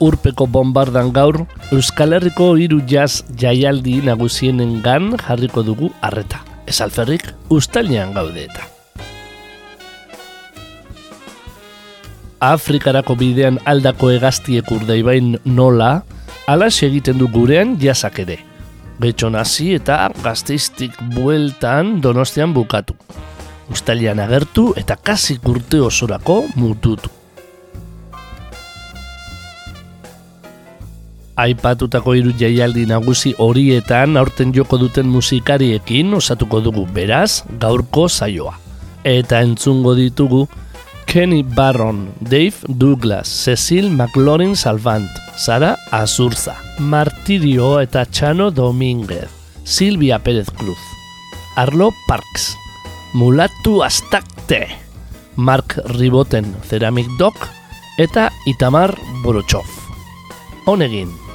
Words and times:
Urpeko 0.00 0.46
bombardan 0.46 1.12
gaur, 1.12 1.44
Euskal 1.70 2.16
Herriko 2.16 2.54
hiru 2.56 2.80
jazz 2.88 3.22
jaialdi 3.38 4.00
nagusienen 4.04 4.80
gan 4.82 5.14
jarriko 5.20 5.62
dugu 5.62 5.92
harreta. 6.00 6.40
Ez 6.66 6.80
alferrik, 6.80 7.24
ustalian 7.50 8.14
gaude 8.16 8.46
eta. 8.48 8.66
Afrikarako 12.40 13.18
bidean 13.20 13.58
aldako 13.68 14.14
egaztiek 14.14 14.70
urdaibain 14.72 15.34
nola, 15.44 16.00
ala 16.48 16.70
egiten 16.72 17.18
du 17.18 17.28
gurean 17.28 17.76
jasak 17.78 18.18
ere. 18.24 18.38
Getxo 19.00 19.28
nazi 19.30 19.74
eta 19.76 20.10
gazteiztik 20.24 20.96
bueltan 21.14 22.00
donostian 22.00 22.54
bukatu. 22.56 22.96
Ustalian 23.70 24.18
agertu 24.18 24.72
eta 24.76 24.96
kasik 24.96 25.46
urte 25.46 25.80
osorako 25.80 26.44
mututu. 26.56 27.19
Aipatutako 31.40 32.14
hiru 32.18 32.32
jaialdi 32.40 32.86
nagusi 32.90 33.32
horietan 33.38 34.18
aurten 34.20 34.52
joko 34.56 34.78
duten 34.80 35.08
musikariekin 35.08 36.12
osatuko 36.18 36.60
dugu 36.64 36.86
beraz 36.94 37.42
gaurko 37.62 38.08
saioa. 38.08 38.56
Eta 39.04 39.40
entzungo 39.40 39.94
ditugu 39.96 40.46
Kenny 41.10 41.42
Barron, 41.42 42.12
Dave 42.20 42.54
Douglas, 42.68 43.26
Cecil 43.26 43.90
McLaurin 43.90 44.54
Salvant, 44.54 45.10
Sara 45.36 45.76
Azurza, 45.90 46.54
Martirio 46.78 47.80
eta 47.80 48.04
Chano 48.06 48.50
Domínguez, 48.50 49.28
Silvia 49.64 50.20
Pérez 50.20 50.50
Cruz, 50.50 50.78
Arlo 51.56 51.90
Parks, 52.06 52.54
Mulatu 53.12 53.82
Astakte, 53.82 54.68
Mark 55.34 55.80
Riboten, 55.96 56.54
Ceramic 56.68 57.08
Dog 57.18 57.34
eta 57.98 58.30
Itamar 58.46 58.94
Borochov. 59.24 59.66
Honegin. 60.66 61.29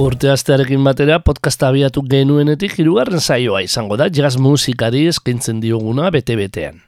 Urte 0.00 0.30
astearekin 0.32 0.80
batera 0.80 1.18
podcasta 1.20 1.68
abiatu 1.68 2.00
genuenetik 2.08 2.78
hirugarren 2.80 3.20
saioa 3.20 3.58
izango 3.60 3.98
da 4.00 4.06
jazz 4.08 4.38
musikari 4.40 5.02
eskaintzen 5.10 5.58
dioguna 5.60 6.06
bete-betean. 6.14 6.78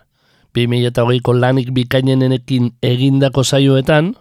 2008ko 0.57 1.35
lanik 1.37 1.69
bikainenekin 1.77 2.71
egindako 2.81 3.45
saioetan, 3.45 4.15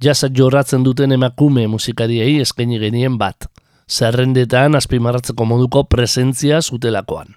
jazza 0.00 0.30
jorratzen 0.32 0.80
duten 0.88 1.12
emakume 1.12 1.66
musikariei 1.74 2.40
eskaini 2.40 2.80
genien 2.80 3.20
bat, 3.20 3.50
zerrendetan 3.84 4.80
azpimarratzeko 4.80 5.44
moduko 5.44 5.84
presentzia 5.84 6.62
zutelakoan. 6.62 7.36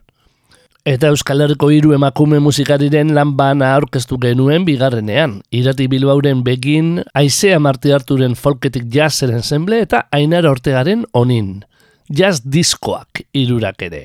Eta 0.85 1.09
Euskal 1.09 1.41
Herriko 1.41 1.71
hiru 1.73 1.95
emakume 1.95 2.37
musikariren 2.45 3.15
lan 3.17 3.31
bana 3.33 3.71
aurkeztu 3.73 4.19
genuen 4.21 4.67
bigarrenean. 4.67 5.39
Irati 5.49 5.87
Bilbauren 5.89 6.43
begin, 6.45 6.99
Aizea 7.17 7.57
Marti 7.57 7.89
Arturen 7.89 8.35
folketik 8.37 8.85
jazzeren 8.93 9.41
zenble 9.41 9.79
eta 9.81 10.03
Ainara 10.13 10.51
Ortegaren 10.53 11.01
onin. 11.17 11.63
Jazz 12.05 12.43
diskoak 12.45 13.23
irurak 13.33 13.81
ere. 13.87 14.03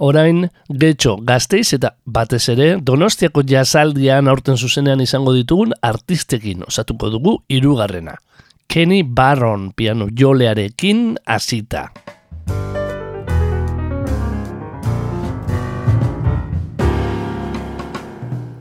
Orain, 0.00 0.46
getxo, 0.80 1.18
gazteiz 1.28 1.74
eta 1.76 1.92
batez 2.08 2.46
ere, 2.54 2.70
donostiako 2.80 3.44
jazzaldian 3.44 4.32
aurten 4.32 4.56
zuzenean 4.56 5.04
izango 5.04 5.36
ditugun 5.36 5.76
artistekin 5.82 6.64
osatuko 6.72 7.12
dugu 7.12 7.36
hirugarrena. 7.52 8.16
Kenny 8.66 9.02
Barron 9.04 9.74
piano 9.76 10.08
jolearekin 10.08 11.18
hasita. 11.26 11.90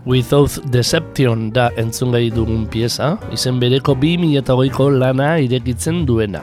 Without 0.06 0.50
Deception 0.74 1.52
da 1.54 1.68
entzungai 1.78 2.32
dugun 2.34 2.66
pieza, 2.66 3.20
izen 3.30 3.60
bereko 3.62 3.94
2008ko 3.94 4.88
lana 4.98 5.36
irekitzen 5.38 6.08
duena. 6.10 6.42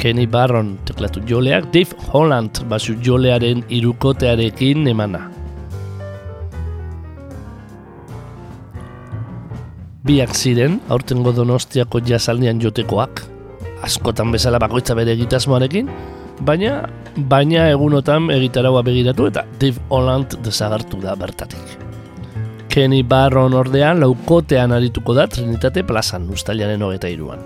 Kenny 0.00 0.24
Barron 0.26 0.78
teklatu 0.88 1.20
joleak, 1.28 1.68
Dave 1.74 1.92
Holland 2.12 2.62
basu 2.70 2.96
jolearen 3.04 3.62
irukotearekin 3.68 4.88
emana. 4.88 5.26
Biak 10.06 10.32
ziren, 10.32 10.80
aurtengo 10.88 11.34
donostiako 11.36 12.00
jazaldian 12.00 12.62
jotekoak, 12.62 13.26
askotan 13.84 14.32
bezala 14.32 14.60
bakoitza 14.62 14.96
bere 14.96 15.12
egitasmoarekin, 15.18 15.90
baina 16.48 16.86
baina 17.16 17.68
egunotan 17.72 18.30
egitaraua 18.30 18.84
begiratu 18.86 19.28
eta 19.32 19.44
Dave 19.60 19.84
Holland 19.90 20.38
desagartu 20.46 21.02
da 21.02 21.16
bertatik. 21.16 21.76
Kenny 22.76 23.00
Barron 23.02 23.54
ordean 23.56 24.02
laukotean 24.02 24.74
arituko 24.76 25.14
da 25.16 25.22
Trinitate 25.32 25.80
plazan 25.88 26.26
ustailaren 26.28 26.82
hogeta 26.84 27.08
iruan. 27.08 27.40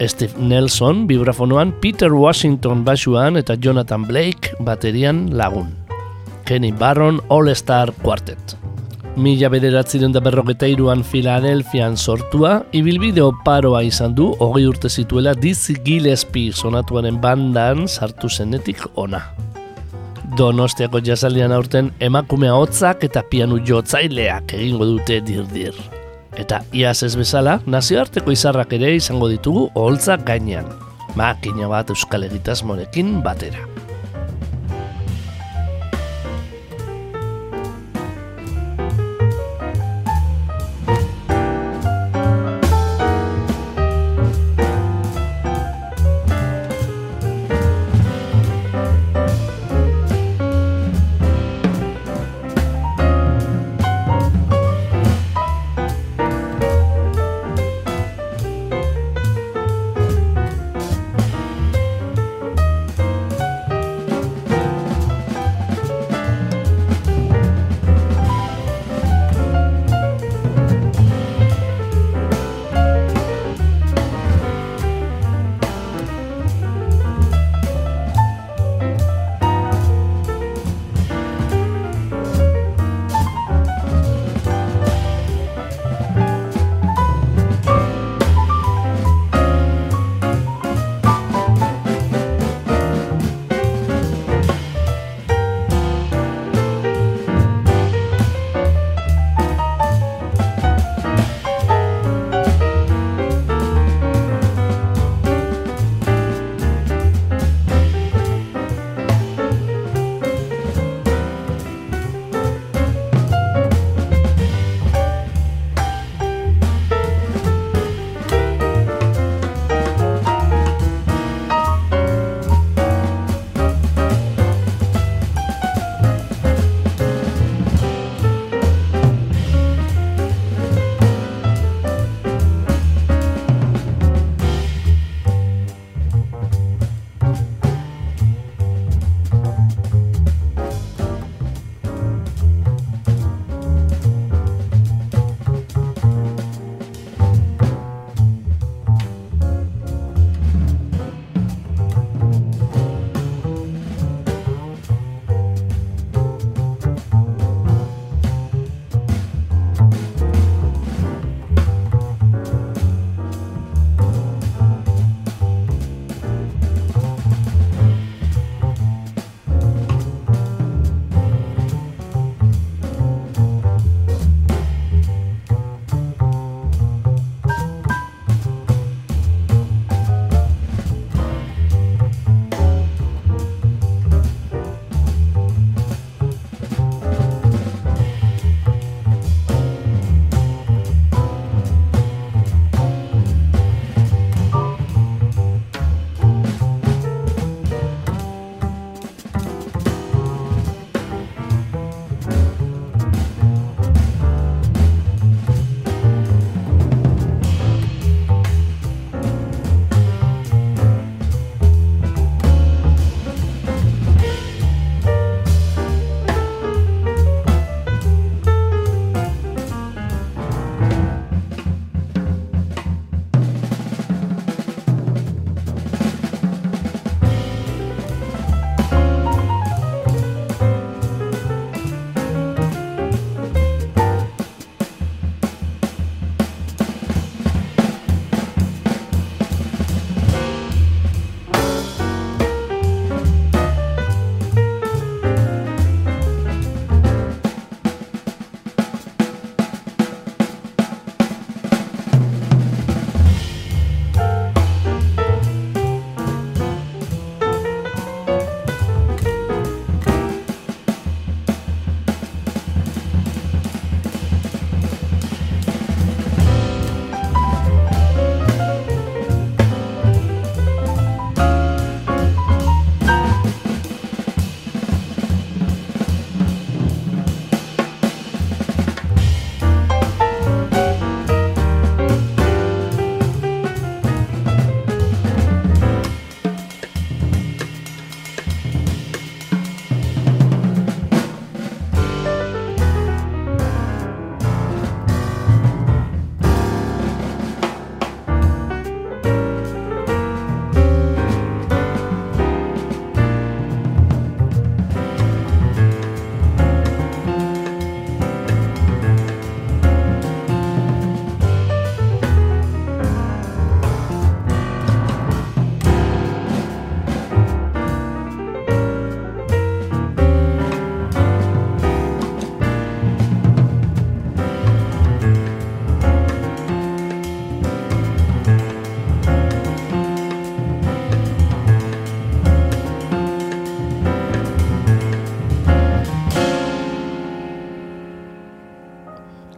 Steve 0.00 0.32
Nelson 0.40 1.02
vibrafonoan 1.10 1.74
Peter 1.82 2.08
Washington 2.16 2.80
basuan 2.86 3.36
eta 3.36 3.58
Jonathan 3.60 4.06
Blake 4.08 4.54
baterian 4.64 5.26
lagun. 5.36 5.68
Kenny 6.48 6.72
Barron 6.72 7.20
All 7.28 7.52
Star 7.54 7.92
Quartet. 8.00 8.56
Mila 9.20 9.50
bederatzen 9.52 10.16
da 10.16 10.22
berrogeta 10.24 10.72
iruan 10.72 11.04
Filadelfian 11.04 12.00
sortua, 12.00 12.62
ibilbideo 12.72 13.34
paroa 13.44 13.82
izan 13.84 14.16
du 14.16 14.30
hogei 14.40 14.64
urte 14.70 14.88
zituela 14.88 15.36
Dizzy 15.36 15.76
Gillespie 15.84 16.56
sonatuaren 16.56 17.20
bandan 17.20 17.84
sartu 17.84 18.32
zenetik 18.32 18.88
ona. 18.94 19.20
Donostiako 20.36 21.00
jazaldian 21.00 21.52
aurten 21.56 21.86
emakumea 22.02 22.52
hotzak 22.58 23.04
eta 23.06 23.22
pianu 23.30 23.56
jotzaileak 23.68 24.52
egingo 24.58 24.88
dute 24.90 25.16
dirdir. 25.24 25.78
Eta 26.36 26.58
iaz 26.76 26.98
ez 27.06 27.14
bezala, 27.16 27.54
nazioarteko 27.64 28.34
izarrak 28.34 28.74
ere 28.76 28.92
izango 28.98 29.30
ditugu 29.32 29.70
oholtzak 29.72 30.26
gainean. 30.28 30.68
Makina 31.16 31.70
bat 31.72 31.94
euskal 31.94 32.28
egitasmorekin 32.28 33.22
batera. 33.24 33.64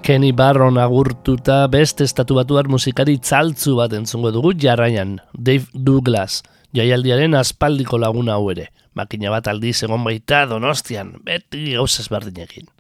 Kenny 0.09 0.33
Barron 0.33 0.79
agurtuta 0.79 1.67
beste 1.69 2.07
estatu 2.09 2.39
batuar 2.39 2.65
musikari 2.73 3.19
tzaltzu 3.21 3.75
bat 3.77 3.93
entzungo 3.93 4.31
dugu 4.33 4.55
jarraian, 4.57 5.19
Dave 5.35 5.67
Douglas, 5.75 6.39
jaialdiaren 6.73 7.35
aspaldiko 7.37 7.99
laguna 8.01 8.39
hau 8.39 8.47
ere. 8.49 8.71
Makina 8.97 9.29
bat 9.29 9.51
aldiz 9.53 9.83
egon 9.85 10.07
baita 10.07 10.47
donostian, 10.49 11.11
beti 11.27 11.75
gauzaz 11.75 12.07
berdinekin. 12.09 12.71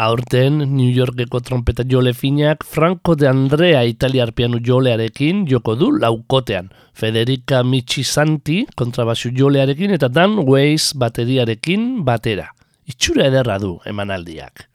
Aurten, 0.00 0.62
New 0.78 0.88
Yorkeko 0.96 1.42
trompeta 1.44 1.84
jole 1.84 2.14
finak 2.16 2.64
Franco 2.64 3.18
de 3.20 3.28
Andrea 3.28 3.82
italiar 3.84 4.32
pianu 4.32 4.62
jolearekin 4.64 5.42
joko 5.50 5.74
du 5.76 5.90
laukotean. 5.98 6.70
Federica 6.94 7.60
Michisanti 7.64 8.62
kontrabasu 8.80 9.34
jolearekin 9.36 9.92
eta 9.98 10.08
Dan 10.08 10.38
Weiss 10.48 10.96
bateriarekin 10.96 12.00
batera. 12.08 12.48
Itxura 12.88 13.28
ederra 13.28 13.58
du 13.60 13.74
emanaldiak 13.84 14.70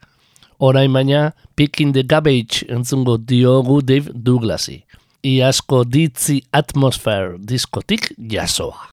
orain 0.62 0.94
baina 0.94 1.32
Picking 1.56 1.92
the 1.92 2.02
Garbage 2.02 2.62
entzungo 2.70 3.18
diogu 3.18 3.82
Dave 3.82 4.14
Douglasi. 4.14 4.78
Iasko 5.22 5.82
ditzi 5.84 6.40
atmosfer 6.52 7.36
diskotik 7.38 8.12
jasoa. 8.16 8.91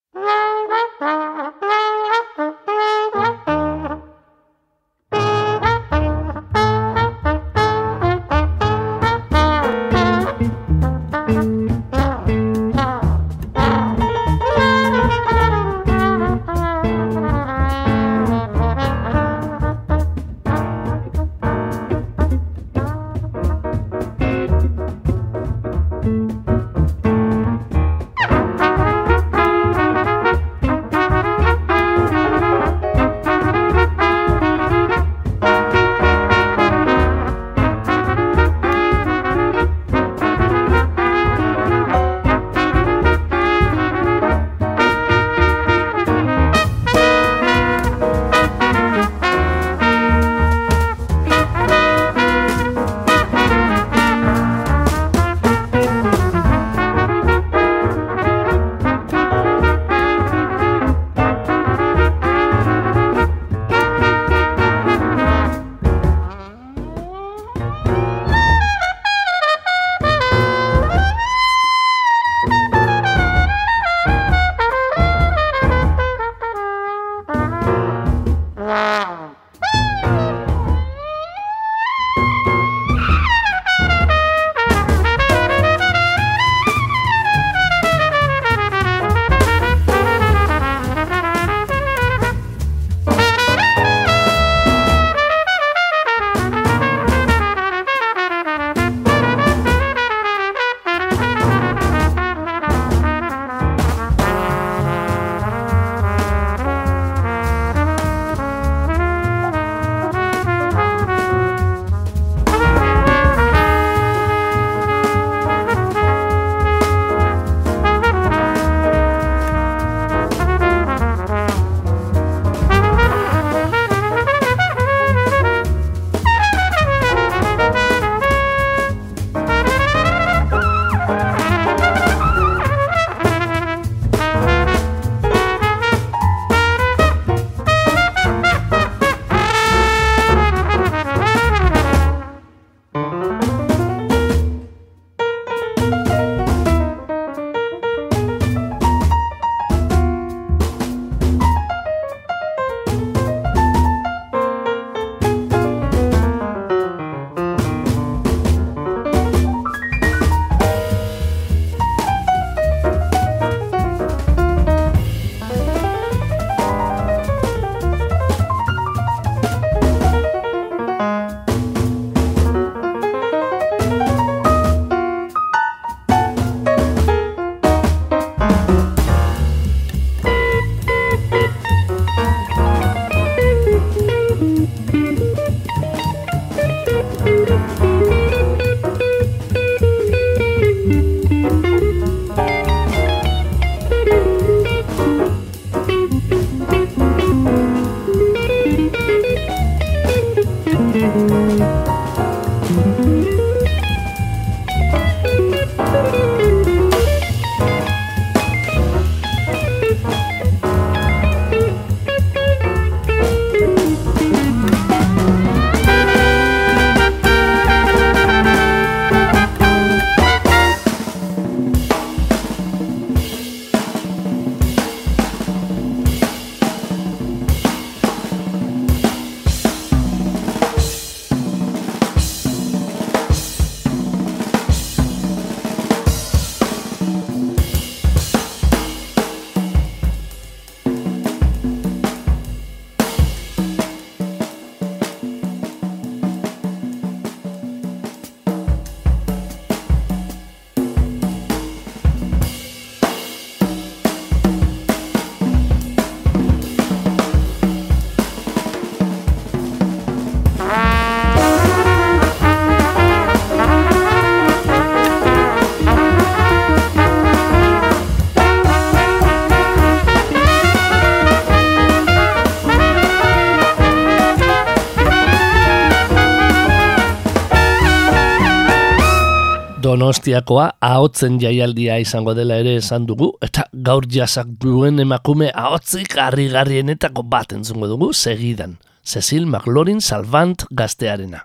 Donostiakoa 279.90 280.64
ahotzen 280.86 281.40
jaialdia 281.42 281.96
izango 281.98 282.30
dela 282.38 282.60
ere 282.62 282.76
esan 282.78 283.08
dugu, 283.08 283.32
eta 283.42 283.64
gaur 283.86 284.04
jasak 284.06 284.52
duen 284.62 285.02
emakume 285.02 285.48
ahotzik 285.50 286.12
harri-garrienetako 286.14 287.24
bat 287.26 287.50
entzungo 287.56 287.88
dugu 287.90 288.12
segidan. 288.14 288.76
Cecil 289.02 289.48
McLaurin 289.48 289.98
Salvant 289.98 290.62
gaztearena. 290.70 291.40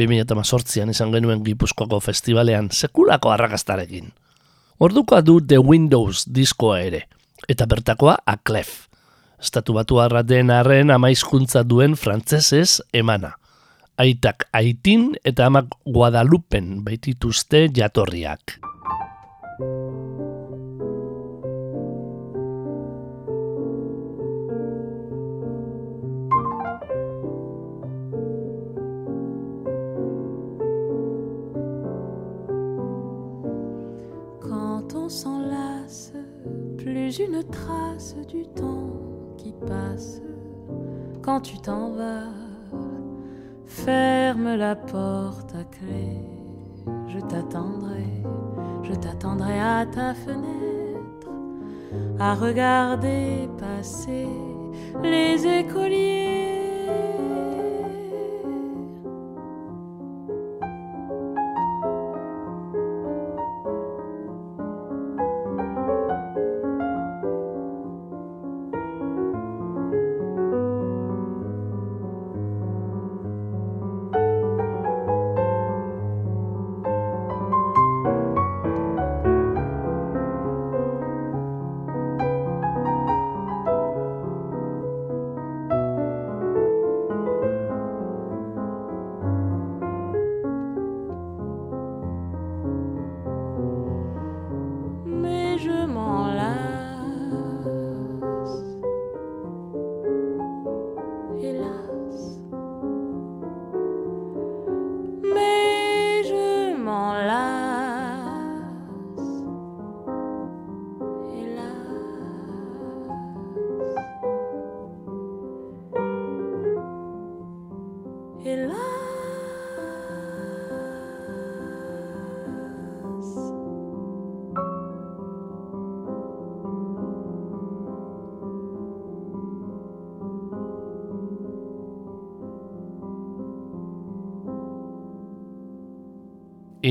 2008an 0.00 0.90
izan 0.90 1.12
genuen 1.14 1.44
Gipuzkoako 1.46 2.00
festivalean 2.02 2.72
sekulako 2.74 3.30
arrakastarekin. 3.30 4.10
Ordukoa 4.82 5.20
du 5.22 5.38
The 5.38 5.60
Windows 5.62 6.24
diskoa 6.26 6.80
ere, 6.88 7.04
eta 7.46 7.68
bertakoa 7.70 8.16
A 8.26 8.40
Clef. 8.42 8.88
Estatu 9.38 9.78
batu 9.78 10.02
den 10.24 10.50
arren 10.50 10.90
amaizkuntza 10.90 11.62
duen 11.62 11.94
frantzesez 11.94 12.80
emana 12.92 13.36
aitak 13.96 14.48
aitin 14.52 15.12
eta 15.24 15.46
amak 15.46 15.74
guadalupen 15.86 16.82
baitituzte 16.84 17.68
jatorriak. 17.74 18.58
Quand 34.40 34.94
on 34.94 35.08
s'enlace, 35.08 36.12
plus 36.78 37.18
une 37.18 37.42
trace 37.44 38.16
du 38.28 38.42
temps 38.56 38.90
qui 39.36 39.52
passe. 39.66 40.20
Quand 41.22 41.40
tu 41.40 41.56
t'en 41.58 41.90
vas, 41.90 42.41
Ferme 43.74 44.54
la 44.56 44.76
porte 44.76 45.54
à 45.54 45.64
clé, 45.64 46.20
je 47.08 47.18
t'attendrai, 47.18 48.04
je 48.82 48.92
t'attendrai 48.92 49.58
à 49.58 49.86
ta 49.86 50.14
fenêtre, 50.14 51.30
à 52.20 52.34
regarder 52.34 53.48
passer 53.58 54.28
les 55.02 55.46
écoliers. 55.46 56.41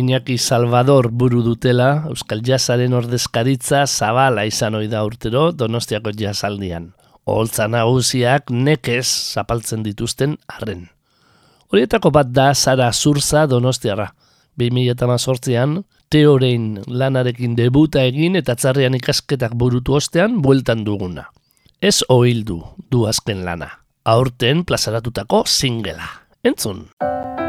Iñaki 0.02 0.40
Salvador 0.40 1.12
buru 1.12 1.44
dutela, 1.46 2.08
Euskal 2.10 2.42
Jazaren 2.42 2.96
ordezkaritza 2.98 3.84
zabala 3.86 4.48
izan 4.50 4.74
ohi 4.80 4.88
da 4.90 5.04
urtero 5.06 5.52
Donostiako 5.54 6.10
jazaldian. 6.18 6.88
Oholtza 7.30 7.68
nagusiak 7.70 8.50
nekez 8.50 9.06
zapaltzen 9.06 9.84
dituzten 9.86 10.40
arren. 10.50 10.88
Horietako 11.70 12.10
bat 12.18 12.32
da 12.34 12.48
Sara 12.56 12.90
Zurza 12.92 13.46
Donostiarra. 13.46 14.10
2018an 14.58 15.78
teorein 16.10 16.82
lanarekin 16.88 17.54
debuta 17.56 18.02
egin 18.10 18.42
eta 18.42 18.58
txarrean 18.58 18.98
ikasketak 18.98 19.54
burutu 19.54 20.00
ostean 20.02 20.42
bueltan 20.42 20.82
duguna. 20.88 21.30
Ez 21.82 22.02
ohildu 22.10 22.58
du 22.90 23.06
azken 23.06 23.46
lana. 23.46 23.70
Aurten 24.04 24.66
plazaratutako 24.66 25.46
singela. 25.46 26.10
Entzun! 26.44 26.88
Bidestu 26.98 27.41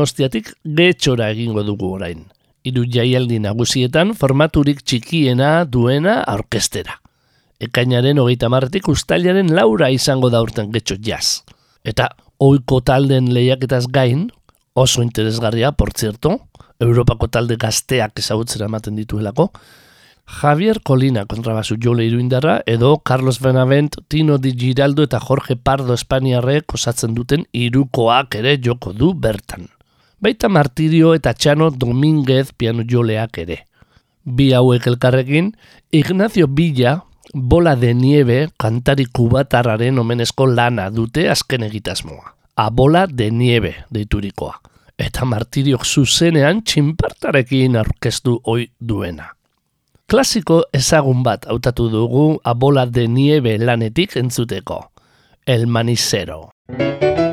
Donostiatik 0.00 0.54
getxora 0.64 1.26
egingo 1.28 1.60
dugu 1.60 1.90
orain. 1.92 2.22
Hiru 2.64 2.86
jaialdi 2.88 3.36
nagusietan 3.44 4.14
formaturik 4.16 4.78
txikiena 4.80 5.66
duena 5.68 6.14
aurkestera. 6.32 6.94
Ekainaren 7.60 8.16
hogeita 8.22 8.48
marretik 8.48 8.86
ustailaren 8.88 9.50
laura 9.52 9.90
izango 9.92 10.30
da 10.32 10.38
urten 10.40 10.70
getxo 10.72 10.94
jaz. 11.04 11.42
Eta 11.84 12.06
oiko 12.40 12.78
talden 12.80 13.28
lehiaketaz 13.36 13.82
gain, 13.92 14.22
oso 14.72 15.04
interesgarria, 15.04 15.72
por 15.72 15.92
zerto, 15.92 16.38
Europako 16.80 17.28
talde 17.28 17.58
gazteak 17.60 18.22
ezagutzera 18.22 18.70
ematen 18.72 18.96
dituelako, 18.96 19.50
Javier 20.40 20.80
Colina 20.80 21.26
kontrabasu 21.26 21.76
jole 21.76 22.06
iruindarra 22.08 22.62
edo 22.64 22.94
Carlos 23.04 23.42
Benavent, 23.44 23.98
Tino 24.08 24.38
Di 24.38 24.54
Giraldo 24.56 25.04
eta 25.04 25.20
Jorge 25.20 25.58
Pardo 25.60 25.92
Espainiarrek 25.92 26.72
osatzen 26.80 27.12
duten 27.18 27.44
irukoak 27.52 28.40
ere 28.40 28.56
joko 28.64 28.94
du 28.96 29.12
bertan. 29.12 29.68
Baita 30.20 30.50
Martirio 30.52 31.14
eta 31.16 31.32
Txano 31.32 31.70
Dominguez 31.70 32.50
piano 32.52 32.82
joleak 32.84 33.38
ere. 33.40 33.62
Bi 34.24 34.50
hauek 34.52 34.84
elkarrekin, 34.90 35.54
Ignacio 35.90 36.46
Villa, 36.46 36.98
bola 37.32 37.72
de 37.76 37.94
nieve 37.94 38.50
kantari 38.60 39.06
kubatarraren 39.06 39.98
omenezko 39.98 40.46
lana 40.46 40.90
dute 40.90 41.24
azken 41.32 41.64
egitasmoa. 41.64 42.34
A 42.56 42.68
bola 42.68 43.06
de 43.06 43.30
nieve 43.30 43.74
deiturikoa. 43.88 44.60
Eta 45.00 45.24
Martiriok 45.24 45.86
zuzenean 45.88 46.60
txinpartarekin 46.68 47.80
aurkeztu 47.80 48.36
oi 48.44 48.68
duena. 48.76 49.30
Klasiko 50.04 50.66
ezagun 50.76 51.24
bat 51.24 51.48
hautatu 51.48 51.88
dugu 51.88 52.26
abola 52.44 52.84
de 52.84 53.08
nieve 53.08 53.56
lanetik 53.56 54.20
entzuteko. 54.20 54.82
El 55.46 55.66
manicero. 55.66 56.50
Ay, 56.68 57.29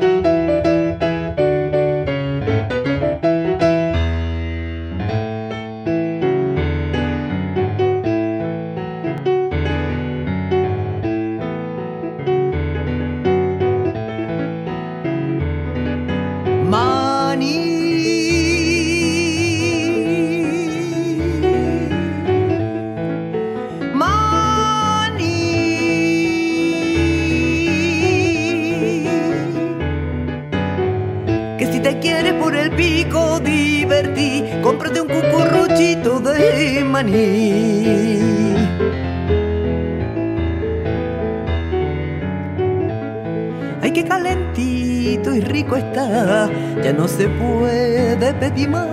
se 47.18 47.28
puede 47.30 48.32
pedir 48.34 48.70
más. 48.70 48.86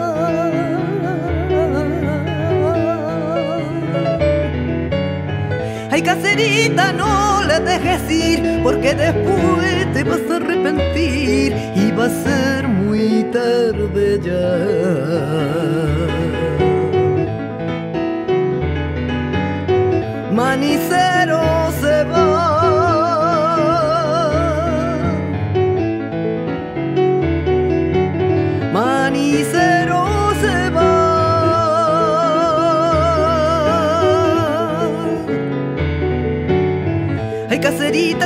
Ay, 5.91 6.01
caserita, 6.01 6.91
no 6.91 7.43
le 7.43 7.59
dejes 7.59 8.11
ir, 8.11 8.61
porque 8.63 8.95
después 8.95 9.93
te 9.93 10.03
vas 10.03 10.21
a 10.31 10.37
arrepentir 10.37 11.55
y 11.75 11.91
va 11.91 12.05
a 12.05 12.09
ser 12.09 12.67
muy 12.67 13.27
tarde 13.31 14.19
ya. 14.25 15.84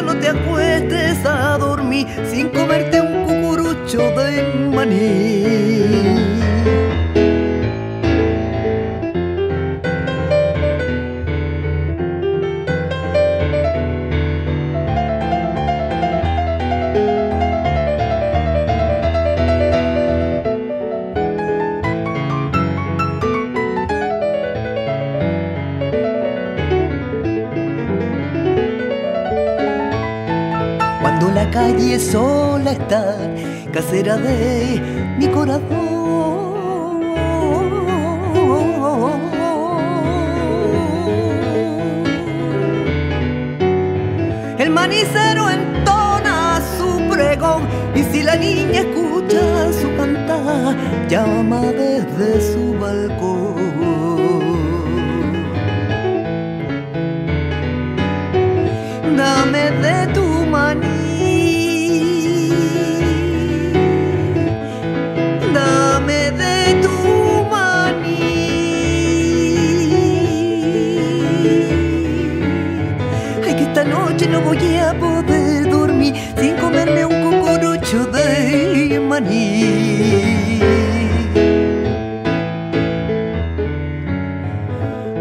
No 0.03 0.15
te 0.15 0.29
acuestes 0.29 1.25
a 1.25 1.57
dormir. 1.57 2.07
Sin 2.29 2.49
comerte 2.49 2.88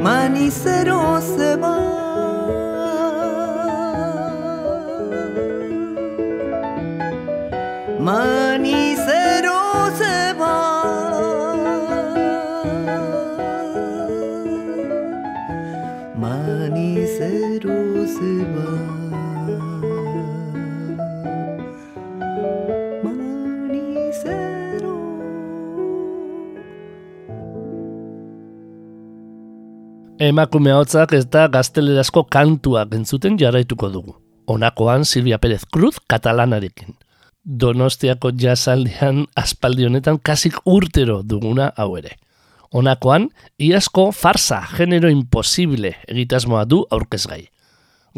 Manicero 0.03 1.21
se 1.21 1.57
va. 1.57 1.77
Manicero 7.99 8.78
emakume 30.29 30.73
hotzak 30.77 31.12
ez 31.17 31.25
da 31.33 31.47
gaztelerazko 31.53 32.25
kantuak 32.33 32.95
entzuten 32.97 33.38
jarraituko 33.41 33.88
dugu. 33.93 34.14
Honakoan 34.49 35.05
Silvia 35.05 35.38
Pérez 35.38 35.62
Cruz 35.73 35.97
katalanarekin. 36.09 36.95
Donostiako 37.45 38.33
jazaldian 38.37 39.27
aspaldi 39.37 39.87
honetan 39.88 40.19
kasik 40.19 40.59
urtero 40.67 41.23
duguna 41.23 41.71
hau 41.77 41.97
ere. 41.97 42.17
Honakoan, 42.73 43.31
iasko 43.59 44.11
farsa, 44.12 44.61
genero 44.77 45.09
imposible 45.09 45.95
egitasmoa 46.09 46.67
du 46.69 46.83
aurkezgai. 46.93 47.47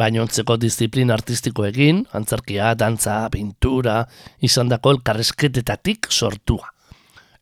Gainontzeko 0.00 0.56
disiplin 0.58 1.10
artistikoekin, 1.14 2.06
antzarkia, 2.16 2.72
dantza, 2.74 3.28
pintura, 3.30 4.00
izan 4.42 4.70
dako 4.70 4.96
elkarrezketetatik 4.96 6.10
sortua. 6.10 6.72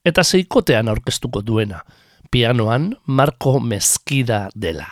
Eta 0.05 0.25
zeikotean 0.25 0.89
aurkeztuko 0.89 1.41
duena, 1.45 1.81
pianoan 2.31 2.99
Marco 3.07 3.59
Mezquida 3.61 4.51
dela. 4.55 4.89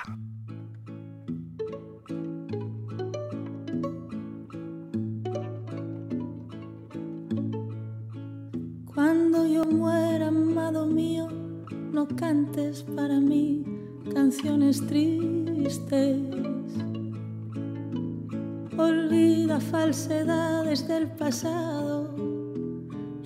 Cuando 8.86 9.46
yo 9.46 9.64
muera, 9.64 10.28
amado 10.28 10.86
mío, 10.86 11.28
no 11.92 12.06
cantes 12.08 12.82
para 12.94 13.20
mí 13.20 13.64
canciones 14.14 14.86
tristes. 14.86 16.16
Olvida 18.78 19.60
falsedades 19.60 20.88
del 20.88 21.08
pasado. 21.10 22.14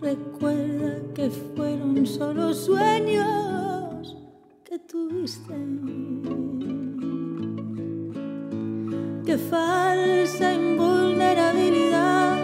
Recuerda 0.00 1.00
que 1.14 1.30
fueron 1.30 2.06
solo 2.06 2.52
sueños 2.54 3.49
que 4.70 4.78
tuviste. 4.78 5.52
Que 9.26 9.37
falsa 9.37 10.54
invulnerabilidad 10.54 12.38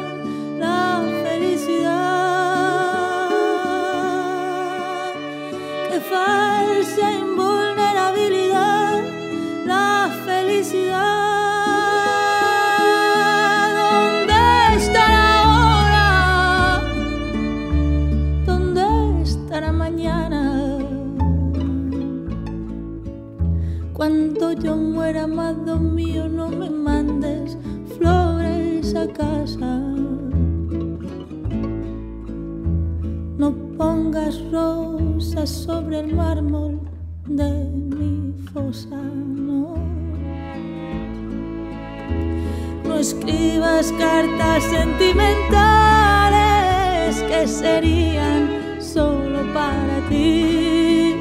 escribas 43.06 43.92
cartas 43.92 44.64
sentimentales 44.64 47.22
que 47.28 47.46
serían 47.46 48.80
solo 48.80 49.54
para 49.54 50.00
ti. 50.08 51.14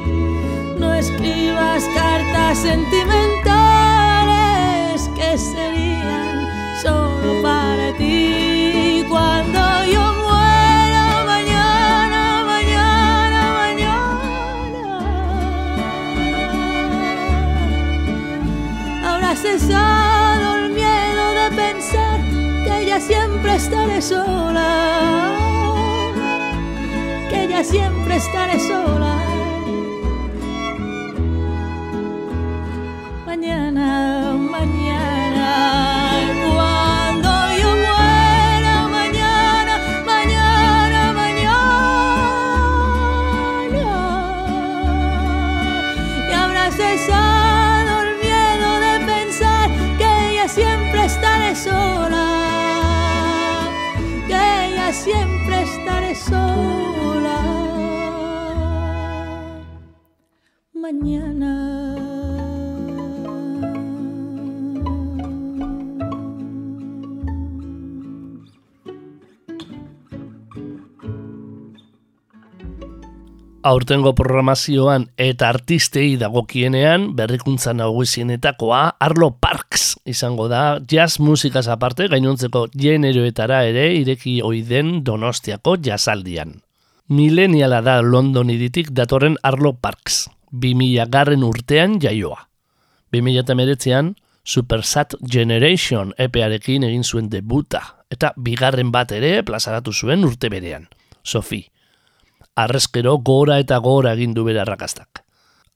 No 0.80 0.92
escribas 0.94 1.84
cartas 1.94 2.58
sentimentales 2.58 5.08
que 5.14 5.38
serían 5.38 5.85
estaré 23.66 24.00
sola, 24.00 25.32
que 27.28 27.48
ya 27.48 27.64
siempre 27.64 28.16
estaré 28.16 28.60
sola. 28.60 29.35
Aurtengo 73.66 74.12
programazioan 74.14 75.08
eta 75.18 75.48
artistei 75.50 76.12
dagokienean 76.20 77.08
berrikuntza 77.18 77.72
nagusienetakoa 77.74 78.82
Arlo 79.02 79.32
Parks 79.42 79.88
izango 80.06 80.46
da 80.46 80.60
jazz 80.86 81.18
musikaz 81.18 81.64
aparte 81.74 82.06
gainontzeko 82.12 82.68
generoetara 82.78 83.64
ere 83.66 83.88
ireki 83.98 84.36
ohi 84.46 84.62
den 84.70 85.02
Donostiako 85.02 85.74
jazzaldian. 85.82 86.60
Mileniala 87.10 87.82
da 87.82 87.98
London 88.06 88.54
iritik 88.54 88.94
datorren 88.94 89.34
Arlo 89.42 89.74
Parks, 89.74 90.28
2000 90.52 91.10
garren 91.10 91.42
urtean 91.42 91.98
jaioa. 91.98 92.46
2008an 93.10 94.14
Supersat 94.46 95.18
Generation 95.26 96.14
epearekin 96.22 96.86
egin 96.86 97.02
zuen 97.02 97.34
debuta, 97.34 97.82
eta 98.14 98.30
bigarren 98.38 98.94
bat 98.94 99.10
ere 99.10 99.40
plazaratu 99.42 99.90
zuen 99.90 100.22
urte 100.22 100.54
berean, 100.54 100.86
Sophie 101.24 101.66
arrezkero 102.56 103.18
gora 103.18 103.60
eta 103.60 103.78
gora 103.84 104.14
egin 104.16 104.34
du 104.34 104.44
bere 104.48 104.62
arrakastak. 104.64 105.22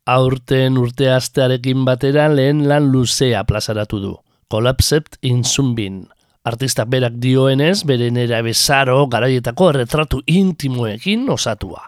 Aurten 0.09 0.79
urte 0.81 1.11
astearekin 1.12 1.85
batera 1.85 2.27
lehen 2.33 2.64
lan 2.69 2.88
luzea 2.90 3.45
plazaratu 3.45 4.01
du. 4.01 4.16
Collapsed 4.51 5.21
in 5.23 5.45
Sunbin. 5.45 6.09
Artistak 6.43 6.88
berak 6.88 7.21
dioenez, 7.21 7.85
bere 7.85 8.11
nera 8.11 8.40
bezaro 8.43 9.05
garaietako 9.07 9.73
retratu 9.77 10.23
intimoekin 10.27 11.29
osatua. 11.31 11.85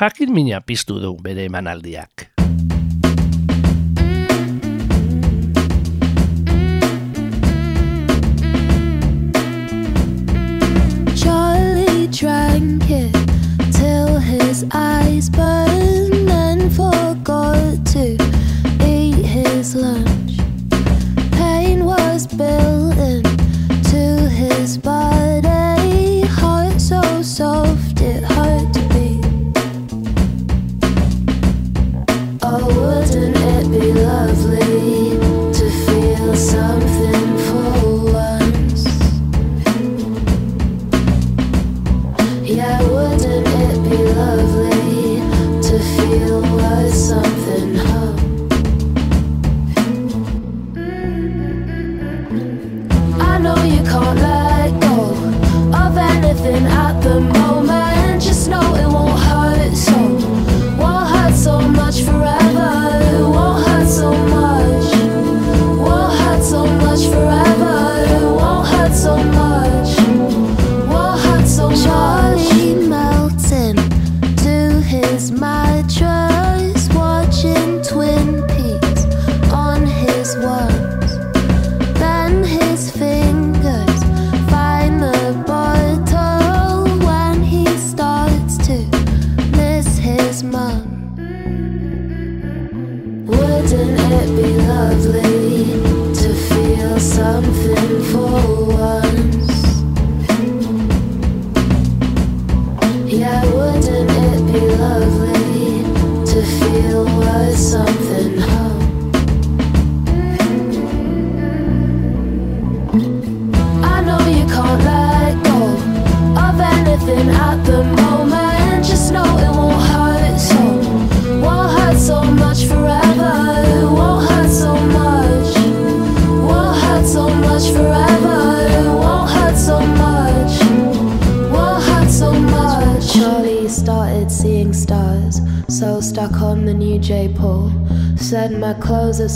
Jakin 0.00 0.32
mina 0.32 0.60
piztu 0.60 0.98
du 0.98 1.14
bere 1.20 1.44
emanaldiak. 1.44 2.30
Charlie 11.14 12.08
drank 12.08 12.90
it 12.90 13.11
eyes 14.72 15.28
burned 15.28 16.30
and 16.30 16.72
forgot 16.72 17.84
to 17.86 18.16
eat 18.86 19.24
his 19.24 19.74
lunch. 19.74 20.38
Pain 21.32 21.84
was 21.84 22.26
built 22.26 22.96
into 22.98 24.28
his 24.28 24.78
body, 24.78 26.20
heart 26.26 26.80
so 26.80 27.22
soft 27.22 28.00
it 28.00 28.22
hurt 28.24 28.71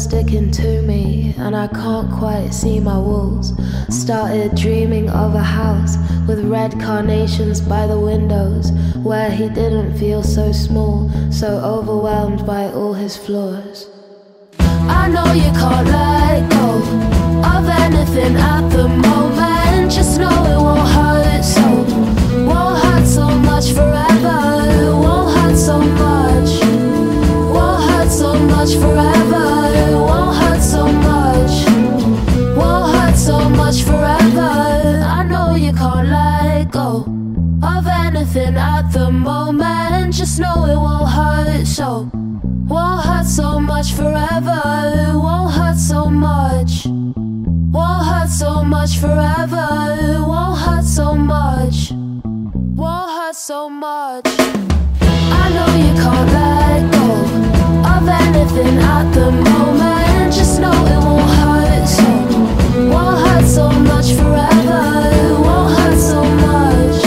sticking 0.07 0.51
to 0.51 0.83
me, 0.83 1.35
and 1.39 1.57
I 1.57 1.67
can't 1.67 2.11
quite 2.13 2.51
see 2.51 2.79
my 2.79 2.99
walls. 2.99 3.53
Started 3.89 4.55
dreaming 4.55 5.11
of 5.11 5.35
a 5.35 5.43
house 5.43 5.97
with 6.29 6.45
red 6.45 6.73
carnations 6.81 7.61
by 7.61 7.87
the 7.87 7.99
windows, 7.99 8.71
where 9.03 9.31
he 9.31 9.49
didn't 9.49 9.99
feel 9.99 10.23
so 10.23 10.53
small, 10.53 11.11
so 11.31 11.49
overwhelmed 11.59 12.47
by 12.47 12.65
all 12.73 12.93
his 12.93 13.17
flaws. 13.17 13.89
I 14.59 15.09
know 15.09 15.33
you 15.33 15.51
can't 15.61 15.89
let 15.89 16.51
go 16.51 16.76
at 18.19 18.69
the 18.71 18.89
moment. 18.89 19.93
Just 19.93 20.19
know 20.19 20.31
it 20.31 20.57
won't 20.57 20.89
hurt 20.89 21.45
so, 21.45 21.67
won't 22.47 22.83
hurt 22.83 23.07
so 23.07 23.29
much 23.29 23.73
forever. 23.73 24.97
Won't 24.97 25.37
hurt 25.37 25.57
so 25.57 25.79
much, 25.79 26.51
won't 27.55 27.83
hurt 27.91 28.11
so 28.11 28.35
much 28.35 28.75
forever. 28.77 29.99
Won't 29.99 30.37
hurt 30.37 30.63
so 30.63 30.87
much, 30.87 31.67
won't 32.57 32.95
hurt 32.95 33.17
so 33.17 33.51
much 33.51 33.83
forever. 33.83 35.03
I 35.05 35.23
know 35.29 35.55
you 35.55 35.73
can't 35.75 36.09
let 36.09 36.71
go 36.71 37.05
of 37.63 37.87
anything 37.87 38.57
at 38.57 38.93
the 38.93 39.11
moment. 39.11 40.15
Just 40.15 40.41
know 40.41 40.65
it 40.65 40.77
won't 40.77 41.11
hurt 41.11 41.67
so. 41.67 42.11
Won't 42.67 43.05
hurt 43.05 43.27
so 43.27 43.61
much 43.61 43.93
forever. 43.93 44.61
It 45.05 45.15
won't 45.15 45.53
hurt 45.53 45.77
so 45.77 46.07
much. 46.07 46.96
Won't 47.73 48.07
hurt 48.07 48.29
so 48.29 48.63
much 48.63 48.99
forever. 48.99 50.23
Won't 50.27 50.59
hurt 50.59 50.85
so 50.85 51.15
much. 51.15 51.91
Won't 51.93 53.11
hurt 53.11 53.35
so 53.35 53.69
much. 53.69 54.27
I 55.01 55.51
know 55.55 55.69
you 55.75 55.93
can't 56.01 56.31
let 56.33 56.93
go 56.93 57.07
of 57.93 58.09
anything 58.09 58.79
at 58.79 59.13
the 59.13 59.33
moment. 59.33 60.33
Just 60.33 60.61
know 60.61 60.71
it 60.71 61.01
won't 61.05 61.29
hurt 61.39 61.89
so. 61.89 62.09
Won't 62.91 63.27
hurt 63.27 63.47
so 63.47 63.69
much 63.71 64.13
forever. 64.13 65.43
Won't 65.43 65.79
hurt 65.79 65.99
so 65.99 66.23
much. 66.25 67.05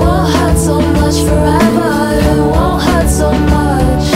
Won't 0.00 0.32
hurt 0.34 0.58
so 0.58 0.80
much 0.80 1.18
forever. 1.28 2.50
Won't 2.50 2.82
hurt 2.82 3.08
so 3.08 3.30
much. 3.32 4.06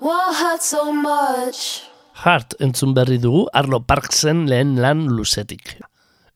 Won't 0.00 0.36
hurt 0.36 0.62
so 0.62 0.92
much. 0.92 1.79
Hart 2.20 2.52
entzun 2.60 2.92
berri 2.92 3.16
dugu 3.16 3.46
Arlo 3.56 3.80
Parksen 3.80 4.44
lehen 4.50 4.74
lan 4.76 5.06
luzetik. 5.08 5.78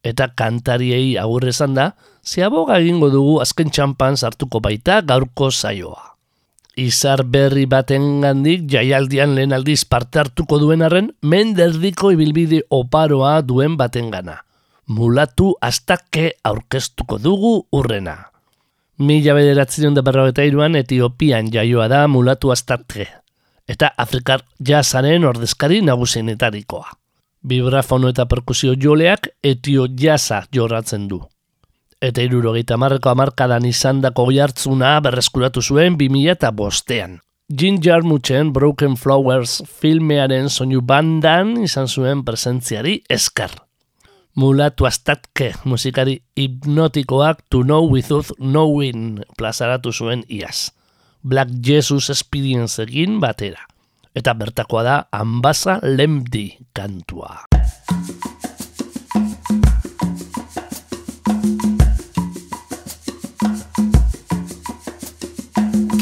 Eta 0.01 0.31
kantariei 0.33 1.17
agur 1.21 1.45
esan 1.49 1.75
da, 1.77 1.91
zeaboga 2.25 2.79
egingo 2.81 3.11
dugu 3.13 3.35
azken 3.45 3.69
txampan 3.69 4.17
sartuko 4.17 4.63
baita 4.65 5.03
gaurko 5.05 5.51
saioa. 5.53 6.15
Izar 6.81 7.23
berri 7.29 7.67
baten 7.71 8.23
gandik 8.25 8.65
jaialdian 8.73 9.35
lehen 9.37 9.53
aldiz 9.53 9.85
parte 9.85 10.23
hartuko 10.23 10.59
duen 10.59 10.83
arren, 10.83 11.11
menderdiko 11.21 12.15
ibilbide 12.17 12.63
oparoa 12.71 13.43
duen 13.45 13.77
baten 13.77 14.09
gana. 14.11 14.41
Mulatu 14.89 15.53
astake 15.61 16.33
aurkeztuko 16.45 17.21
dugu 17.21 17.59
urrena. 17.73 18.17
Mila 18.99 19.37
bederatzen 19.37 19.95
da 19.95 20.05
berrogeta 20.07 20.49
iruan 20.49 20.81
Etiopian 20.81 21.53
jaioa 21.53 21.91
da 21.93 22.07
mulatu 22.09 22.53
astarte 22.55 23.07
eta 23.69 23.93
Afrikar 23.97 24.45
jazaren 24.61 25.25
ordezkari 25.25 25.81
nagusienetarikoa. 25.83 26.91
Vibrafono 27.49 28.09
eta 28.09 28.27
perkusio 28.27 28.75
joleak 28.81 29.29
etio 29.43 29.87
jaza 30.01 30.45
jorratzen 30.55 31.09
du. 31.09 31.21
Eta 32.01 32.23
irurogeita 32.25 32.77
marreko 32.77 33.11
amarkadan 33.13 33.65
izan 33.65 34.01
dako 34.05 34.31
jartzuna 34.33 34.99
berreskuratu 35.01 35.63
zuen 35.63 35.97
2000 36.01 36.33
eta 36.33 36.51
bostean. 36.53 37.19
Jim 37.49 37.77
Jarmuchen 37.85 38.53
Broken 38.53 38.97
Flowers 38.97 39.63
filmearen 39.81 40.49
soinu 40.49 40.81
bandan 40.81 41.59
izan 41.63 41.89
zuen 41.89 42.25
presentziari 42.25 43.03
esker. 43.09 43.53
Mulatu 44.35 44.89
astatke 44.89 45.53
musikari 45.65 46.17
hipnotikoak 46.37 47.45
To 47.51 47.63
Know 47.63 47.91
Without 47.93 48.33
Knowing 48.39 49.21
plazaratu 49.37 49.93
zuen 49.93 50.25
iaz. 50.29 50.73
Black 51.25 51.49
Jesus 51.65 52.13
Experience 52.13 52.85
batera. 53.17 53.65
Eta 54.13 54.37
bertakoa 54.37 54.83
da 54.85 54.97
Ambasa 55.11 55.81
Lemdi 55.81 56.53
kantua. 56.77 57.49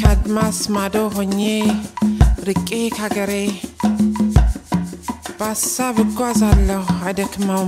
Kadmas 0.02 0.68
mado 0.68 1.06
honye, 1.14 1.70
rike 2.42 2.90
kagere, 2.90 3.46
basa 5.38 5.94
bukwaza 5.94 6.50
lo, 6.66 6.82
adek 7.06 7.38
mau 7.46 7.62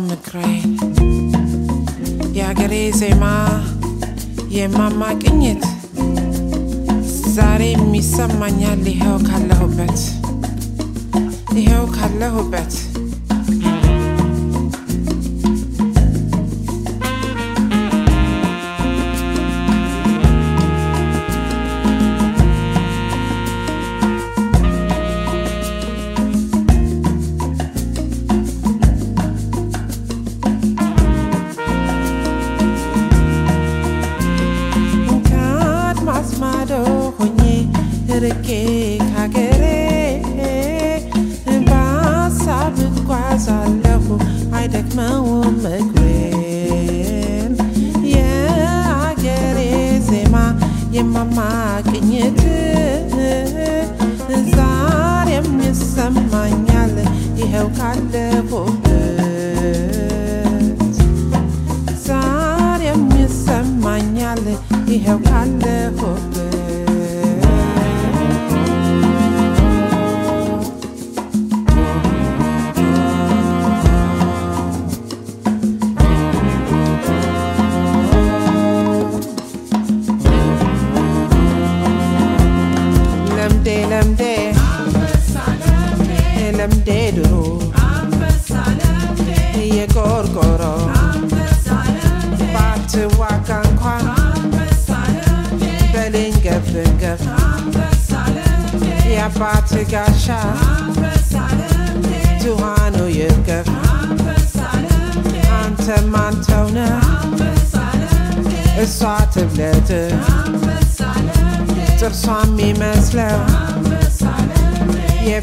Ya 2.34 2.52
gare 2.52 2.90
zema, 2.90 3.62
ye 4.50 4.66
mama 4.66 5.14
ዛሬ 7.36 7.62
የሚሰማኛል 7.72 8.82
ይኸው 8.90 9.16
ካለሁበት 9.26 9.98
ይኸው 11.58 11.84
ካለሁበት 11.96 12.72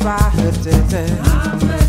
I 0.04 0.30
I 0.32 0.66
it 0.66 0.90
to. 0.90 1.81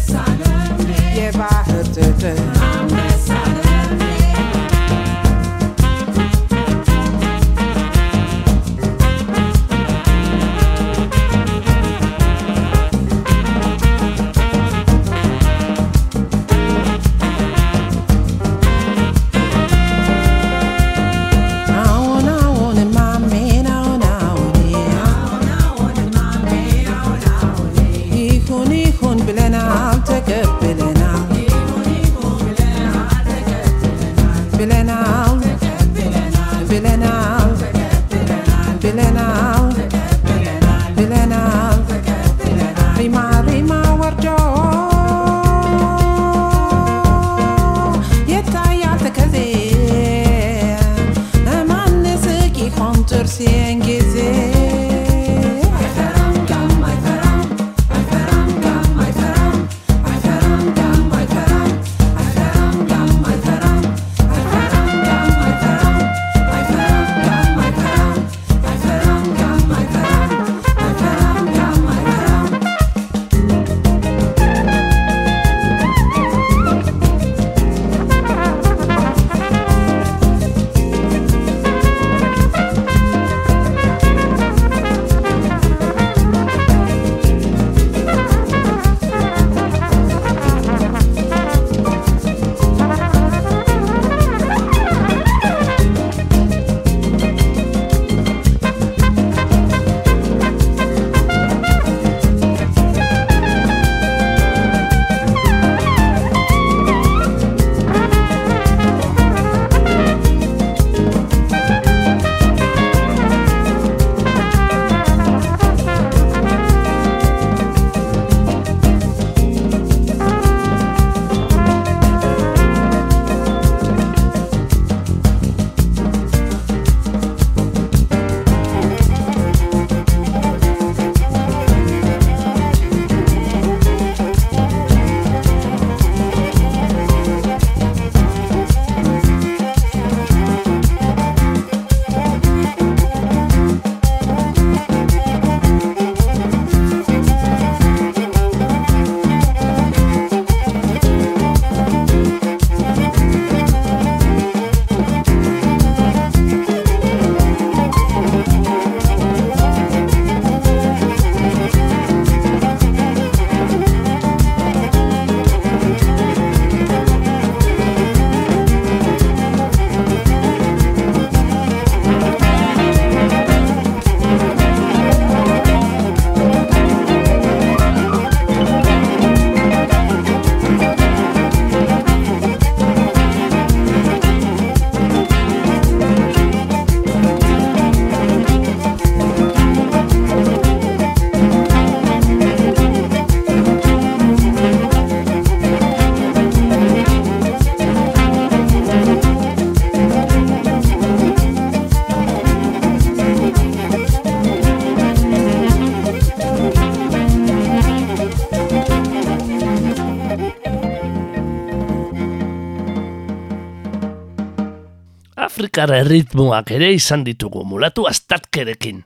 Afrikar 215.62 215.92
erritmoak 215.94 216.72
ere 216.74 216.88
izan 216.90 217.20
ditugu 217.22 217.60
mulatu 217.62 218.02
astatkerekin. 218.08 218.96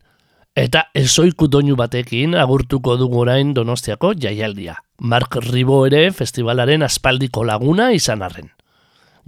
Eta 0.57 0.87
ezoiku 0.97 1.51
doinu 1.53 1.77
batekin 1.77 2.33
agurtuko 2.33 2.95
dugu 2.97 3.19
orain 3.27 3.51
donostiako 3.53 4.15
jaialdia. 4.17 4.79
Mark 5.05 5.37
Ribo 5.51 5.83
ere 5.85 6.01
festivalaren 6.17 6.87
aspaldiko 6.87 7.45
laguna 7.45 7.91
izan 7.93 8.25
arren. 8.25 8.49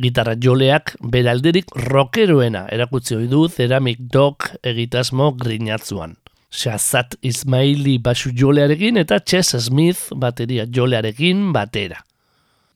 Gitarra 0.01 0.39
joleak 0.41 0.95
beralderik 1.05 1.77
rockeroena 1.91 2.65
erakutzi 2.73 3.19
ohi 3.21 3.29
du 3.29 3.45
Ceramic 3.53 4.01
Dog 4.17 4.49
egitasmo 4.65 5.35
grinatzuan. 5.37 6.17
Shazat 6.49 7.21
Ismaili 7.21 7.99
basu 7.99 8.33
jolearekin 8.33 9.05
eta 9.05 9.21
Chess 9.21 9.67
Smith 9.69 10.09
bateria 10.17 10.65
jolearekin 10.65 11.51
batera. 11.53 12.01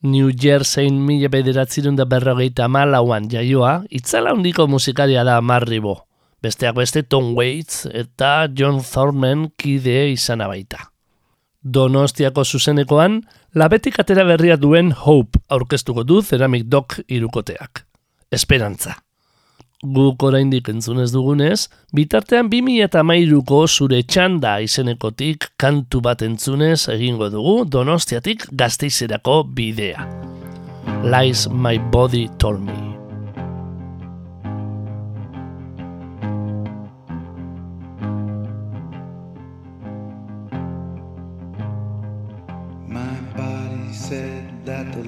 New 0.03 0.33
Jerseyn 0.35 0.97
mila 0.99 1.29
bederatzerun 1.31 1.95
da 1.95 2.03
berrogeita 2.03 2.67
malauan 2.67 3.29
jaioa, 3.31 3.85
itzala 3.87 4.33
handiko 4.35 4.65
musikaria 4.67 5.23
da 5.23 5.37
marribo. 5.39 6.01
Besteak 6.43 6.75
beste 6.75 7.05
Tom 7.07 7.29
Waits 7.37 7.85
eta 7.87 8.49
John 8.51 8.81
Thorman 8.83 9.47
kide 9.55 10.09
izana 10.11 10.49
baita. 10.51 10.89
Donostiako 11.63 12.43
zuzenekoan, 12.43 13.21
labetik 13.55 14.01
atera 14.03 14.27
berria 14.27 14.59
duen 14.59 14.91
Hope 14.91 15.39
aurkeztuko 15.47 16.03
du 16.03 16.19
Ceramic 16.21 16.67
Dog 16.67 16.99
irukoteak. 17.07 17.85
Esperantza. 18.29 18.97
Guk 19.83 20.23
oraindik 20.23 20.69
entzunez 20.71 21.09
dugunez, 21.11 21.67
bitartean 21.91 22.47
2008ko 22.47 23.57
zure 23.67 23.97
txanda 24.07 24.53
izenekotik 24.63 25.49
kantu 25.59 25.99
bat 26.05 26.23
entzunez 26.23 26.85
egingo 26.93 27.27
dugu 27.33 27.65
Donostiatik 27.67 28.45
gazteizerako 28.55 29.41
bidea. 29.43 30.07
Lies 31.03 31.49
My 31.51 31.75
Body 31.91 32.29
Told 32.39 32.63
Me. 32.63 32.79
My 42.87 43.19
body 43.35 43.91
said 43.91 44.47
that 44.63 44.95
the 44.95 45.03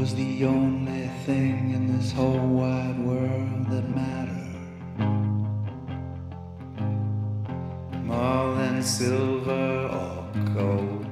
was 0.00 0.14
the 0.14 0.46
only 0.46 1.10
thing 1.26 1.74
in 1.74 1.94
this 1.94 2.10
whole 2.10 2.46
wide 2.46 2.98
world 3.00 3.66
that 3.68 3.86
mattered. 3.94 4.56
More 8.06 8.54
than 8.54 8.82
silver 8.82 9.90
or 9.98 10.26
gold. 10.54 11.06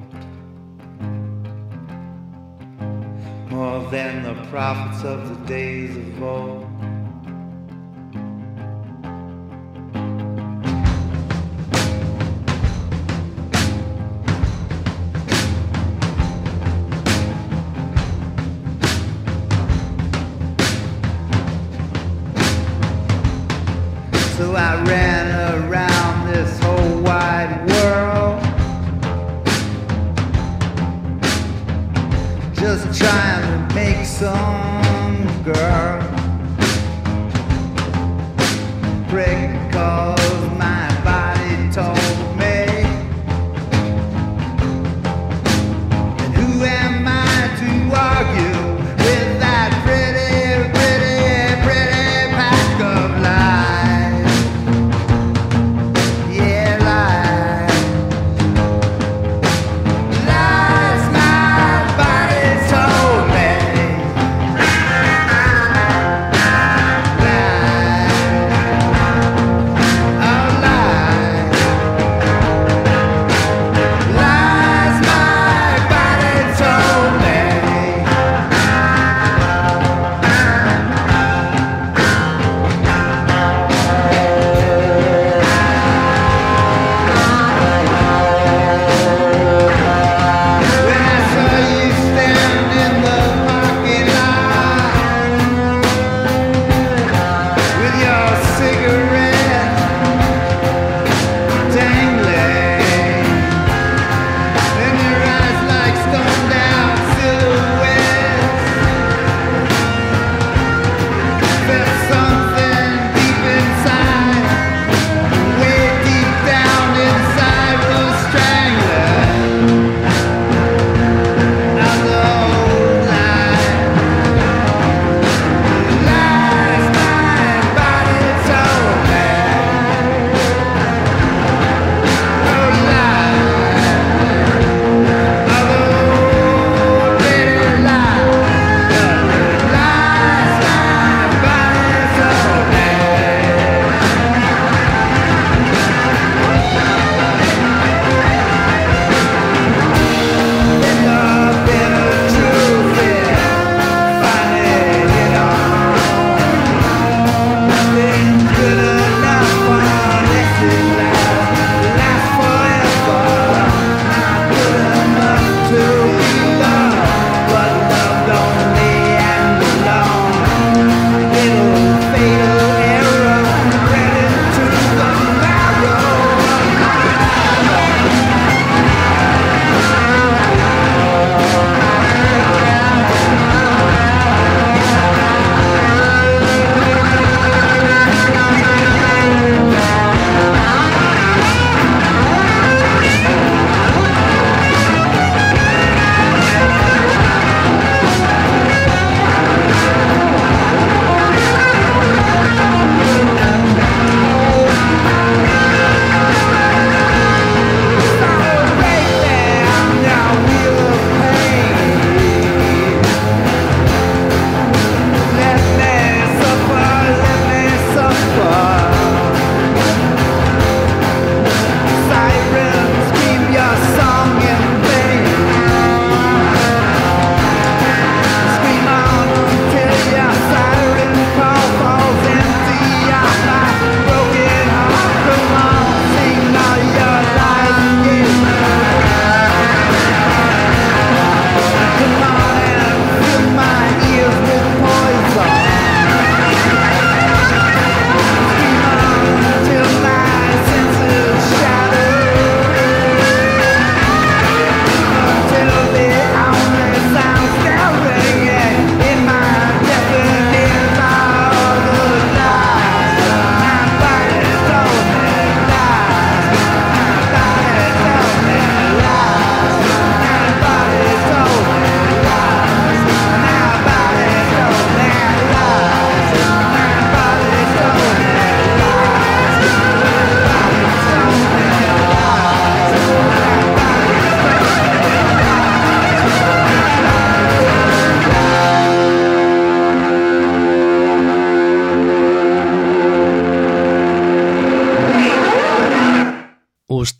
More 3.51 3.87
than 3.91 4.23
the 4.23 4.33
prophets 4.49 5.03
of 5.03 5.19
the 5.29 5.45
days 5.45 5.95
of 5.95 6.23
old. 6.23 6.88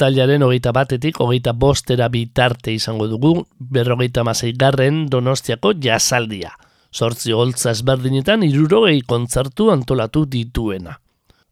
Uztailaren 0.10 0.42
hogeita 0.42 0.72
batetik 0.74 1.20
hogeita 1.22 1.52
bostera 1.54 2.08
bitarte 2.10 2.72
izango 2.74 3.06
dugu 3.06 3.46
berrogeita 3.60 4.24
garren 4.58 5.06
donostiako 5.06 5.74
jazaldia. 5.74 6.50
Zortzi 6.92 7.32
holtza 7.32 7.70
ezberdinetan 7.70 8.42
irurogei 8.42 9.02
kontzertu 9.02 9.70
antolatu 9.70 10.26
dituena. 10.26 10.98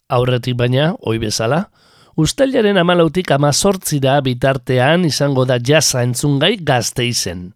Aurretik 0.09 0.55
baina, 0.55 0.95
oi 1.01 1.19
bezala, 1.19 1.69
Uztailaren 2.17 2.77
amalautik 2.77 3.29
amazortzira 3.29 4.19
bitartean 4.21 5.05
izango 5.05 5.45
da 5.45 5.59
jaza 5.59 6.01
entzungai 6.01 6.57
gazte 6.57 7.05
izen. 7.05 7.53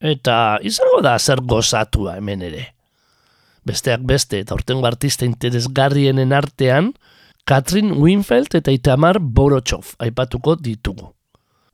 Eta 0.00 0.58
izango 0.62 1.02
da 1.02 1.18
zer 1.18 1.42
gozatua 1.42 2.16
hemen 2.16 2.40
ere. 2.40 2.72
Besteak 3.66 4.00
beste 4.00 4.40
eta 4.40 4.54
ortengo 4.54 4.86
artista 4.86 5.26
interesgarrienen 5.26 6.32
artean, 6.32 6.94
Katrin 7.48 7.94
Winfeld 7.96 8.52
eta 8.58 8.68
Itamar 8.68 9.16
Borotxov 9.24 9.94
aipatuko 10.04 10.52
ditugu. 10.60 11.06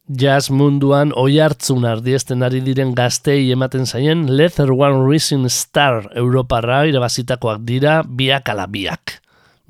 Jazz 0.06 0.46
munduan 0.54 1.10
oi 1.18 1.40
hartzun 1.42 1.82
ardiesten 1.90 2.44
ari 2.46 2.60
diren 2.62 2.92
gaztei 2.94 3.50
ematen 3.50 3.82
zaien 3.82 4.22
Leather 4.30 4.70
One 4.70 5.00
Rising 5.02 5.48
Star 5.50 6.04
Europarra 6.14 6.84
irabazitakoak 6.86 7.64
dira 7.66 7.94
biak 8.06 8.52
ala 8.54 8.68
biak. 8.70 9.16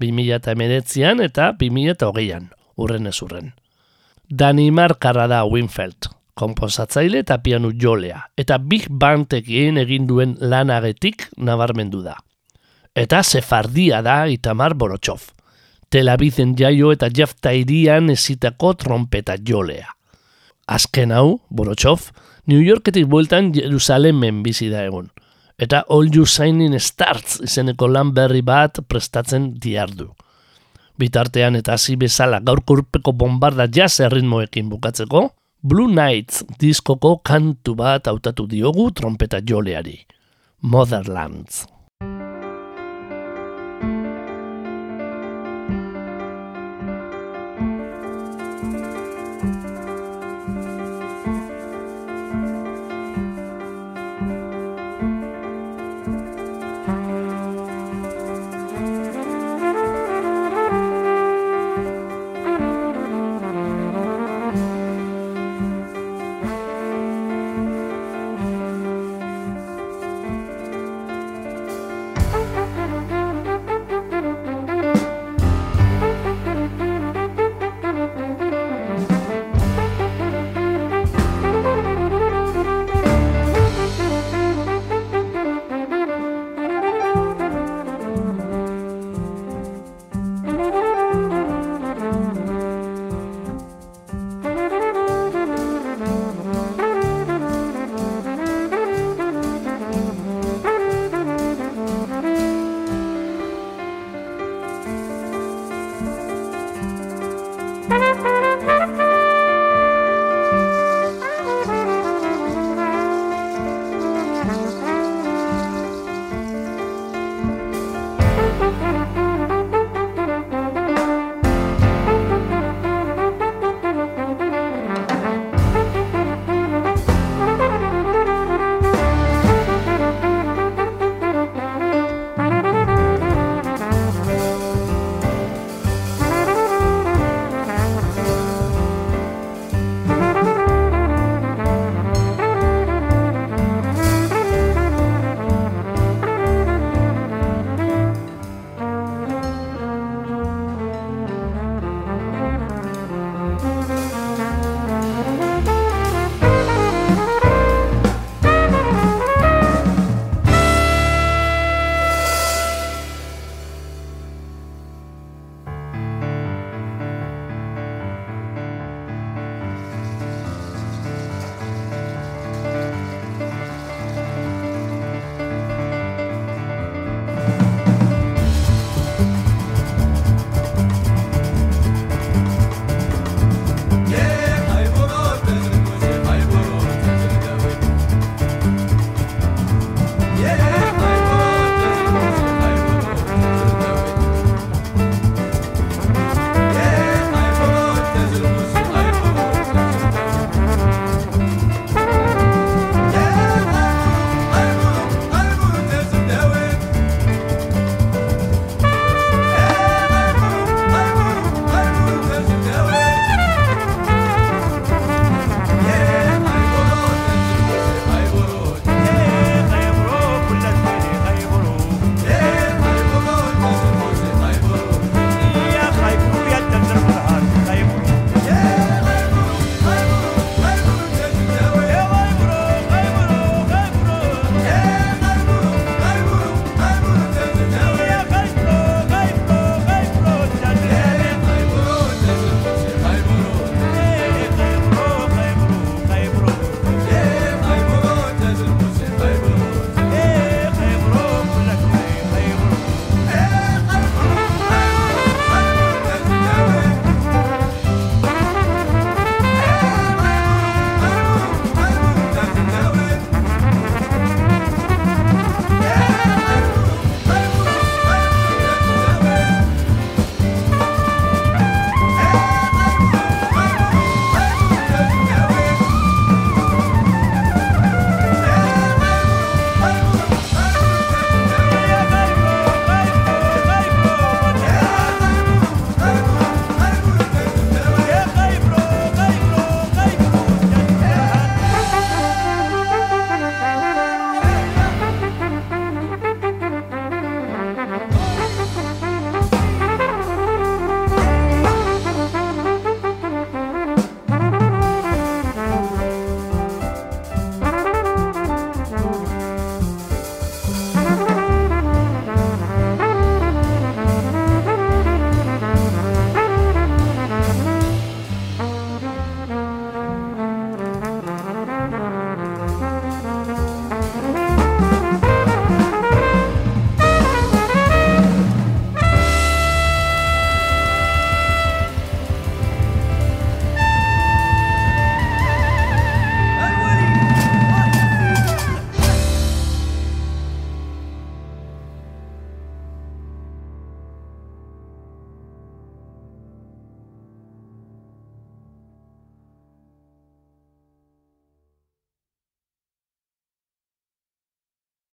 2008an 0.04 1.22
eta 1.24 1.46
2008an, 1.56 2.50
urren 2.76 3.08
ez 3.08 3.16
urren. 3.24 3.54
Danimarkarra 4.28 5.24
da 5.30 5.38
Winfeld, 5.48 6.10
komposatzaile 6.36 7.22
eta 7.24 7.38
pianu 7.40 7.70
jolea, 7.80 8.26
eta 8.36 8.58
Big 8.58 8.90
Bandekin 8.90 9.80
egin 9.80 10.04
duen 10.10 10.36
lanagetik 10.36 11.30
nabarmendu 11.38 12.02
da. 12.04 12.18
Eta 12.92 13.22
sefardia 13.24 14.02
da 14.04 14.26
Itamar 14.28 14.76
Borotxov, 14.76 15.30
Tel 15.94 16.08
Aviven 16.10 16.56
jaio 16.58 16.88
eta 16.90 17.06
Jeff 17.06 17.36
Tairian 17.38 18.10
ezitako 18.10 18.72
trompeta 18.74 19.36
jolea. 19.38 19.92
Azken 20.66 21.12
hau, 21.14 21.36
Borotxov, 21.54 22.08
New 22.50 22.58
Yorketik 22.58 23.04
bueltan 23.06 23.52
Jerusalemen 23.54 24.40
bizi 24.42 24.72
da 24.72 24.80
egun, 24.88 25.12
eta 25.54 25.84
All 25.86 26.10
You 26.10 26.26
Shining 26.26 26.74
Stars 26.82 27.36
izeneko 27.46 27.86
lan 27.86 28.10
berri 28.16 28.42
bat 28.42 28.80
prestatzen 28.90 29.52
diardu. 29.62 30.08
Bitartean 30.98 31.60
eta 31.60 31.76
hasi 31.78 31.94
bezala 31.94 32.40
gaurko 32.42 32.80
urpeko 32.80 33.14
bombarda 33.14 33.68
jazz 33.70 34.00
erritmoekin 34.02 34.66
bukatzeko, 34.72 35.28
Blue 35.62 35.94
Nights 35.94 36.42
diskoko 36.58 37.20
kantu 37.22 37.76
bat 37.78 38.10
hautatu 38.10 38.48
diogu 38.50 38.88
trompeta 38.90 39.38
joleari. 39.46 40.00
Motherlands. 40.58 41.68